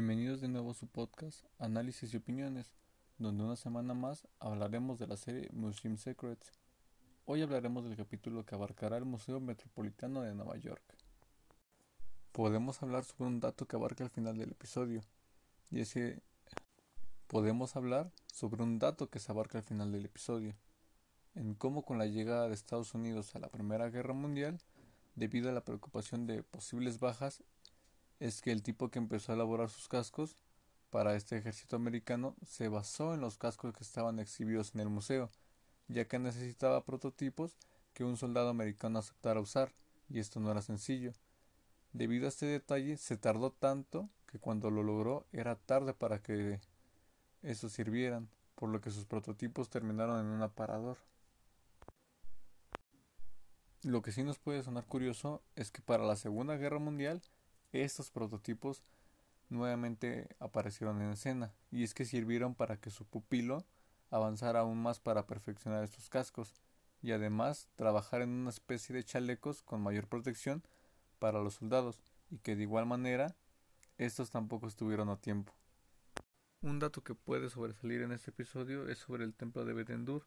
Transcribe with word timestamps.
nuevo 0.00 0.72
su 0.72 0.86
podcast 0.86 1.44
Análisis 1.58 2.14
y 2.14 2.16
Opiniones, 2.16 2.72
donde 3.18 3.44
una 3.44 3.56
semana 3.56 3.92
más 3.92 4.26
hablaremos 4.40 4.98
de 4.98 5.06
la 5.06 5.18
serie 5.18 5.50
Museum 5.52 5.98
Secrets. 5.98 6.50
Hoy 7.26 7.42
hablaremos 7.42 7.84
del 7.84 7.94
capítulo 7.94 8.46
que 8.46 8.54
abarcará 8.54 8.96
el 8.96 9.04
Museo 9.04 9.38
Metropolitano 9.38 10.22
de 10.22 10.34
Nueva 10.34 10.56
York. 10.56 10.82
Podemos 12.32 12.82
hablar 12.82 13.04
sobre 13.04 13.28
un 13.28 13.40
dato 13.40 13.66
que 13.66 13.76
abarca 13.76 14.02
el 14.02 14.08
final 14.08 14.38
del 14.38 14.52
episodio, 14.52 15.02
y 15.70 15.80
es 15.80 15.94
podemos 17.26 17.76
hablar 17.76 18.10
sobre 18.32 18.62
un 18.62 18.78
dato 18.78 19.10
que 19.10 19.18
se 19.18 19.30
abarca 19.30 19.58
al 19.58 19.64
final 19.64 19.92
del 19.92 20.06
episodio, 20.06 20.54
en 21.34 21.54
cómo 21.54 21.84
con 21.84 21.98
la 21.98 22.06
llegada 22.06 22.48
de 22.48 22.54
Estados 22.54 22.94
Unidos 22.94 23.36
a 23.36 23.40
la 23.40 23.50
Primera 23.50 23.90
Guerra 23.90 24.14
Mundial, 24.14 24.58
debido 25.16 25.50
a 25.50 25.52
la 25.52 25.64
preocupación 25.66 26.26
de 26.26 26.42
posibles 26.42 26.98
bajas 26.98 27.42
es 28.22 28.40
que 28.40 28.52
el 28.52 28.62
tipo 28.62 28.88
que 28.88 29.00
empezó 29.00 29.32
a 29.32 29.34
elaborar 29.34 29.68
sus 29.68 29.88
cascos 29.88 30.36
para 30.90 31.16
este 31.16 31.36
ejército 31.36 31.74
americano 31.74 32.36
se 32.46 32.68
basó 32.68 33.14
en 33.14 33.20
los 33.20 33.36
cascos 33.36 33.74
que 33.74 33.82
estaban 33.82 34.20
exhibidos 34.20 34.74
en 34.74 34.80
el 34.80 34.88
museo, 34.88 35.28
ya 35.88 36.06
que 36.06 36.20
necesitaba 36.20 36.84
prototipos 36.84 37.56
que 37.92 38.04
un 38.04 38.16
soldado 38.16 38.48
americano 38.48 39.00
aceptara 39.00 39.40
usar, 39.40 39.72
y 40.08 40.20
esto 40.20 40.38
no 40.38 40.52
era 40.52 40.62
sencillo. 40.62 41.14
Debido 41.92 42.26
a 42.26 42.28
este 42.28 42.46
detalle, 42.46 42.96
se 42.96 43.16
tardó 43.16 43.50
tanto 43.50 44.08
que 44.26 44.38
cuando 44.38 44.70
lo 44.70 44.84
logró 44.84 45.26
era 45.32 45.56
tarde 45.56 45.92
para 45.92 46.22
que 46.22 46.60
esos 47.42 47.72
sirvieran, 47.72 48.28
por 48.54 48.68
lo 48.68 48.80
que 48.80 48.92
sus 48.92 49.04
prototipos 49.04 49.68
terminaron 49.68 50.20
en 50.20 50.26
un 50.26 50.42
aparador. 50.42 50.98
Lo 53.82 54.00
que 54.00 54.12
sí 54.12 54.22
nos 54.22 54.38
puede 54.38 54.62
sonar 54.62 54.86
curioso 54.86 55.42
es 55.56 55.72
que 55.72 55.82
para 55.82 56.04
la 56.04 56.14
Segunda 56.14 56.56
Guerra 56.56 56.78
Mundial 56.78 57.20
estos 57.72 58.10
prototipos 58.10 58.82
nuevamente 59.48 60.28
aparecieron 60.38 61.00
en 61.02 61.12
escena, 61.12 61.52
y 61.70 61.82
es 61.84 61.94
que 61.94 62.04
sirvieron 62.04 62.54
para 62.54 62.76
que 62.76 62.90
su 62.90 63.04
pupilo 63.04 63.64
avanzara 64.10 64.60
aún 64.60 64.82
más 64.82 65.00
para 65.00 65.26
perfeccionar 65.26 65.84
estos 65.84 66.08
cascos, 66.08 66.54
y 67.02 67.12
además 67.12 67.68
trabajar 67.74 68.22
en 68.22 68.30
una 68.30 68.50
especie 68.50 68.94
de 68.94 69.04
chalecos 69.04 69.62
con 69.62 69.82
mayor 69.82 70.06
protección 70.06 70.62
para 71.18 71.40
los 71.40 71.54
soldados, 71.54 72.02
y 72.30 72.38
que 72.38 72.56
de 72.56 72.62
igual 72.62 72.86
manera 72.86 73.34
estos 73.98 74.30
tampoco 74.30 74.66
estuvieron 74.66 75.08
a 75.08 75.20
tiempo. 75.20 75.52
Un 76.62 76.78
dato 76.78 77.02
que 77.02 77.14
puede 77.14 77.50
sobresalir 77.50 78.02
en 78.02 78.12
este 78.12 78.30
episodio 78.30 78.88
es 78.88 78.98
sobre 78.98 79.24
el 79.24 79.34
templo 79.34 79.64
de 79.64 79.72
Bedendur 79.72 80.26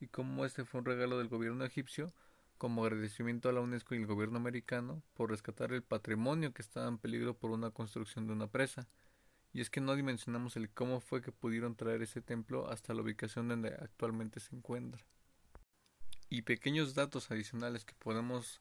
y 0.00 0.06
cómo 0.06 0.44
este 0.44 0.64
fue 0.64 0.80
un 0.80 0.86
regalo 0.86 1.18
del 1.18 1.28
gobierno 1.28 1.64
egipcio 1.64 2.12
como 2.58 2.84
agradecimiento 2.84 3.48
a 3.48 3.52
la 3.52 3.60
UNESCO 3.60 3.94
y 3.94 3.98
el 3.98 4.06
gobierno 4.06 4.38
americano 4.38 5.02
por 5.14 5.30
rescatar 5.30 5.72
el 5.72 5.82
patrimonio 5.82 6.52
que 6.52 6.62
estaba 6.62 6.88
en 6.88 6.98
peligro 6.98 7.36
por 7.36 7.50
una 7.50 7.70
construcción 7.70 8.26
de 8.26 8.32
una 8.32 8.46
presa. 8.46 8.88
Y 9.52 9.60
es 9.60 9.70
que 9.70 9.80
no 9.80 9.94
dimensionamos 9.94 10.56
el 10.56 10.70
cómo 10.70 11.00
fue 11.00 11.22
que 11.22 11.32
pudieron 11.32 11.76
traer 11.76 12.02
ese 12.02 12.20
templo 12.20 12.68
hasta 12.68 12.94
la 12.94 13.02
ubicación 13.02 13.48
donde 13.48 13.68
actualmente 13.68 14.40
se 14.40 14.56
encuentra. 14.56 15.04
Y 16.28 16.42
pequeños 16.42 16.94
datos 16.94 17.30
adicionales 17.30 17.84
que 17.84 17.94
podemos 17.94 18.60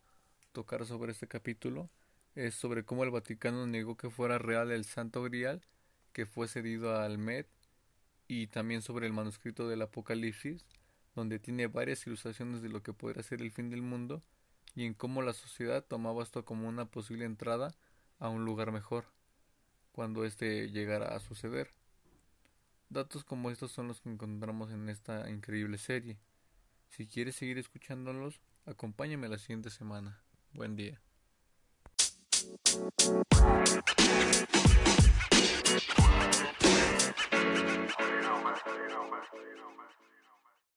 tocar 0.51 0.85
sobre 0.85 1.11
este 1.11 1.27
capítulo 1.27 1.89
es 2.35 2.55
sobre 2.55 2.83
cómo 2.83 3.03
el 3.03 3.11
Vaticano 3.11 3.65
negó 3.67 3.97
que 3.97 4.09
fuera 4.09 4.37
real 4.37 4.71
el 4.71 4.85
Santo 4.85 5.23
Grial 5.23 5.61
que 6.13 6.25
fue 6.25 6.47
cedido 6.47 6.95
al 6.95 7.17
Med 7.17 7.47
y 8.27 8.47
también 8.47 8.81
sobre 8.81 9.07
el 9.07 9.13
manuscrito 9.13 9.67
del 9.67 9.81
Apocalipsis 9.81 10.65
donde 11.15 11.39
tiene 11.39 11.67
varias 11.67 12.05
ilustraciones 12.07 12.61
de 12.61 12.69
lo 12.69 12.81
que 12.81 12.93
podría 12.93 13.23
ser 13.23 13.41
el 13.41 13.51
fin 13.51 13.69
del 13.69 13.81
mundo 13.81 14.23
y 14.75 14.85
en 14.85 14.93
cómo 14.93 15.21
la 15.21 15.33
sociedad 15.33 15.83
tomaba 15.83 16.23
esto 16.23 16.45
como 16.45 16.67
una 16.67 16.85
posible 16.85 17.25
entrada 17.25 17.75
a 18.19 18.29
un 18.29 18.45
lugar 18.45 18.71
mejor, 18.71 19.05
cuando 19.91 20.25
éste 20.25 20.69
llegara 20.71 21.15
a 21.15 21.19
suceder. 21.19 21.71
Datos 22.89 23.23
como 23.23 23.49
estos 23.49 23.71
son 23.71 23.87
los 23.87 24.01
que 24.01 24.09
encontramos 24.09 24.71
en 24.71 24.89
esta 24.89 25.29
increíble 25.29 25.77
serie. 25.77 26.19
Si 26.89 27.07
quieres 27.07 27.35
seguir 27.35 27.57
escuchándolos, 27.57 28.39
acompáñame 28.65 29.27
la 29.27 29.37
siguiente 29.37 29.69
semana. 29.69 30.21
Buen 30.53 30.75
día. 30.75 31.01